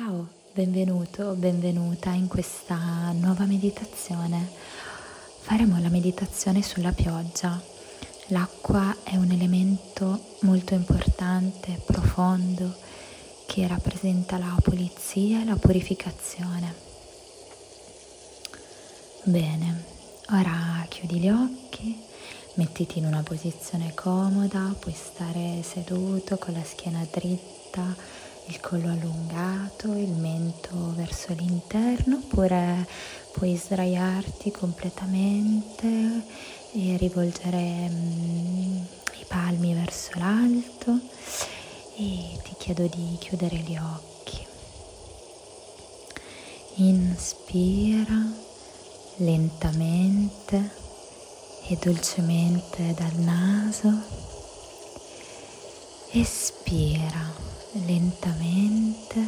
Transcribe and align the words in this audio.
Ciao, 0.00 0.28
benvenuto, 0.52 1.34
benvenuta 1.34 2.10
in 2.10 2.28
questa 2.28 3.10
nuova 3.18 3.46
meditazione. 3.46 4.48
Faremo 5.40 5.80
la 5.80 5.88
meditazione 5.88 6.62
sulla 6.62 6.92
pioggia. 6.92 7.60
L'acqua 8.28 8.98
è 9.02 9.16
un 9.16 9.32
elemento 9.32 10.36
molto 10.42 10.74
importante, 10.74 11.80
profondo, 11.84 12.76
che 13.48 13.66
rappresenta 13.66 14.38
la 14.38 14.56
pulizia 14.62 15.40
e 15.40 15.44
la 15.44 15.56
purificazione. 15.56 16.72
Bene, 19.24 19.84
ora 20.30 20.86
chiudi 20.88 21.18
gli 21.18 21.28
occhi, 21.28 22.00
mettiti 22.54 22.98
in 22.98 23.06
una 23.06 23.24
posizione 23.24 23.92
comoda, 23.94 24.76
puoi 24.78 24.94
stare 24.94 25.60
seduto 25.64 26.36
con 26.36 26.54
la 26.54 26.62
schiena 26.62 27.04
dritta 27.10 28.27
il 28.48 28.60
collo 28.60 28.90
allungato, 28.90 29.94
il 29.94 30.12
mento 30.12 30.94
verso 30.94 31.34
l'interno, 31.34 32.16
oppure 32.16 32.86
puoi 33.32 33.56
sdraiarti 33.56 34.50
completamente 34.50 35.86
e 36.72 36.96
rivolgere 36.96 37.88
mm, 37.90 38.76
i 39.20 39.24
palmi 39.26 39.74
verso 39.74 40.10
l'alto 40.14 40.98
e 41.96 42.38
ti 42.42 42.54
chiedo 42.58 42.86
di 42.86 43.16
chiudere 43.18 43.56
gli 43.56 43.76
occhi. 43.76 44.46
Inspira 46.76 48.32
lentamente 49.16 50.70
e 51.66 51.76
dolcemente 51.78 52.94
dal 52.94 53.16
naso. 53.16 54.26
Espira 56.12 57.47
lentamente 57.86 59.26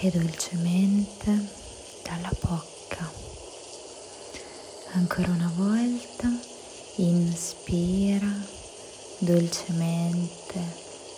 e 0.00 0.10
dolcemente 0.10 1.30
dalla 2.02 2.32
bocca. 2.40 3.10
Ancora 4.92 5.30
una 5.32 5.52
volta, 5.54 6.30
inspira 6.96 8.32
dolcemente 9.18 10.60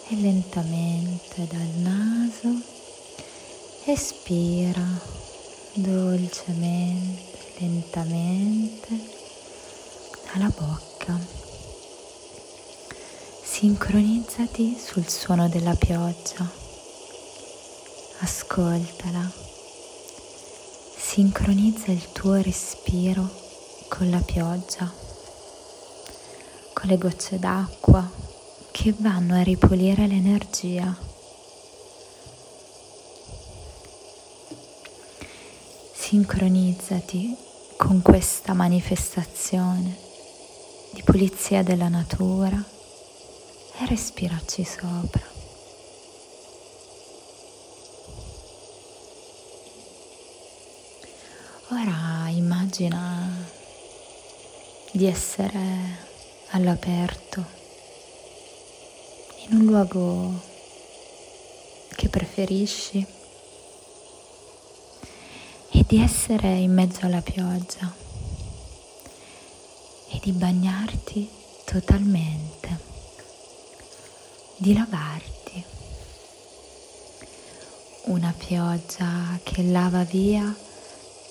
e 0.08 0.16
lentamente 0.16 1.46
dal 1.46 1.72
naso, 1.78 2.60
espira 3.84 4.86
dolcemente, 5.74 7.54
lentamente 7.58 8.88
dalla 10.32 10.50
bocca. 10.56 11.49
Sincronizzati 13.60 14.74
sul 14.74 15.06
suono 15.06 15.46
della 15.50 15.74
pioggia. 15.74 16.50
Ascoltala. 18.20 19.30
Sincronizza 20.96 21.90
il 21.90 22.10
tuo 22.10 22.40
respiro 22.40 23.28
con 23.90 24.08
la 24.08 24.20
pioggia, 24.20 24.90
con 26.72 26.88
le 26.88 26.96
gocce 26.96 27.38
d'acqua 27.38 28.10
che 28.70 28.94
vanno 28.96 29.34
a 29.34 29.42
ripulire 29.42 30.06
l'energia. 30.06 30.96
Sincronizzati 35.92 37.36
con 37.76 38.00
questa 38.00 38.54
manifestazione 38.54 39.98
di 40.94 41.02
pulizia 41.02 41.62
della 41.62 41.88
natura 41.88 42.78
e 43.82 43.86
respirarci 43.86 44.62
sopra. 44.62 45.22
Ora 51.70 52.28
immagina 52.28 53.26
di 54.92 55.06
essere 55.06 56.08
all'aperto 56.50 57.44
in 59.48 59.56
un 59.56 59.64
luogo 59.64 60.40
che 61.96 62.08
preferisci 62.08 63.06
e 65.70 65.84
di 65.86 66.02
essere 66.02 66.48
in 66.54 66.74
mezzo 66.74 67.06
alla 67.06 67.22
pioggia 67.22 67.94
e 70.10 70.18
di 70.20 70.32
bagnarti 70.32 71.30
totalmente 71.64 72.59
di 74.60 74.74
lavarti. 74.74 75.64
Una 78.02 78.34
pioggia 78.36 79.40
che 79.42 79.62
lava 79.62 80.02
via 80.04 80.54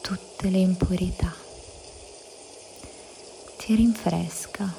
tutte 0.01 0.49
le 0.49 0.57
impurità, 0.57 1.31
ti 3.57 3.75
rinfresca. 3.75 4.73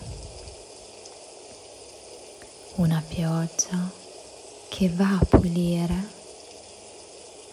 Una 2.75 3.01
pioggia 3.07 3.89
che 4.69 4.89
va 4.89 5.19
a 5.21 5.25
pulire 5.25 6.09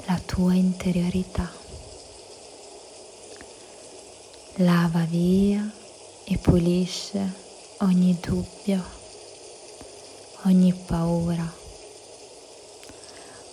la 0.06 0.19
tua 0.25 0.56
interiorità. 0.56 1.52
Lava 4.56 5.03
via 5.03 5.72
e 6.24 6.38
pulisce 6.40 7.34
ogni 7.81 8.18
dubbio 8.19 8.97
ogni 10.47 10.74
paura, 10.74 11.53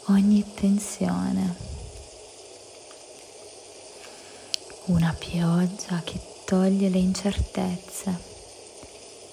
ogni 0.06 0.44
tensione. 0.55 1.56
Una 4.84 5.12
pioggia 5.19 6.00
che 6.04 6.21
toglie 6.44 6.88
le 6.88 6.99
incertezze 6.99 8.16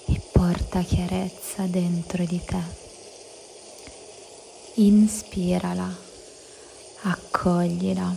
e 0.06 0.20
porta 0.32 0.82
chiarezza 0.82 1.66
dentro 1.66 2.24
di 2.24 2.42
te. 2.44 2.62
Inspirala, 4.74 5.96
accoglila, 7.02 8.12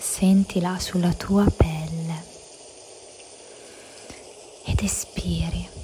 sentila 0.00 0.80
sulla 0.80 1.12
tua 1.12 1.44
pelle 1.44 2.24
ed 4.64 4.80
espiri 4.82 5.77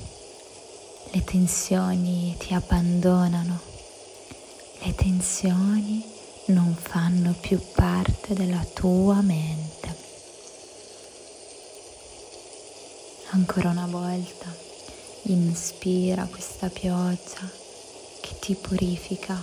le 1.15 1.23
tensioni 1.23 2.35
ti 2.41 2.55
abbandonano, 2.55 3.61
le 4.81 4.95
tensioni 4.97 6.05
non 6.47 6.75
fanno 6.75 7.33
più 7.41 7.61
parte 7.73 8.35
della 8.35 8.67
tua 8.75 9.21
mente. 9.21 9.95
Ancora 13.31 13.71
una 13.71 13.87
volta, 13.87 14.53
inspira 15.27 16.25
questa 16.25 16.69
pioggia 16.69 17.49
che 18.21 18.37
ti 18.41 18.57
purifica, 18.57 19.41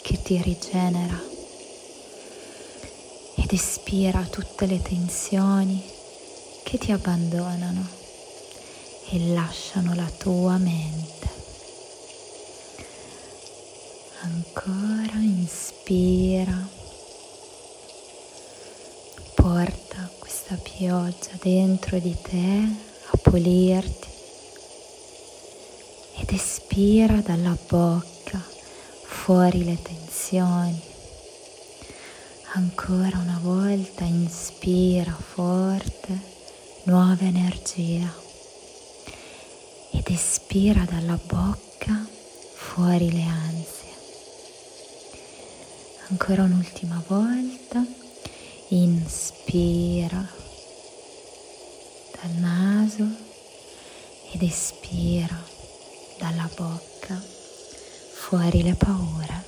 che 0.00 0.22
ti 0.22 0.40
rigenera. 0.40 1.20
Ed 3.34 3.52
espira 3.52 4.22
tutte 4.22 4.64
le 4.64 4.80
tensioni 4.80 5.84
che 6.62 6.78
ti 6.78 6.90
abbandonano 6.90 7.99
e 9.12 9.32
lasciano 9.32 9.92
la 9.94 10.08
tua 10.18 10.56
mente. 10.56 11.28
Ancora 14.22 15.18
inspira, 15.18 16.68
porta 19.34 20.08
questa 20.18 20.54
pioggia 20.54 21.32
dentro 21.42 21.98
di 21.98 22.16
te 22.22 22.68
a 23.10 23.16
pulirti 23.16 24.08
ed 26.18 26.30
espira 26.30 27.16
dalla 27.16 27.56
bocca 27.68 28.40
fuori 29.02 29.64
le 29.64 29.78
tensioni. 29.82 30.80
Ancora 32.52 33.18
una 33.18 33.40
volta 33.42 34.04
inspira 34.04 35.12
forte 35.12 36.38
nuova 36.84 37.24
energia 37.24 38.28
ed 39.92 40.08
espira 40.08 40.84
dalla 40.84 41.18
bocca 41.26 42.06
fuori 42.54 43.10
le 43.12 43.22
ansie. 43.22 43.88
Ancora 46.08 46.42
un'ultima 46.42 47.02
volta, 47.06 47.84
inspira 48.68 50.26
dal 52.20 52.30
naso 52.38 53.06
ed 54.32 54.42
espira 54.42 55.38
dalla 56.18 56.48
bocca 56.54 57.20
fuori 58.12 58.62
le 58.62 58.74
paure. 58.74 59.39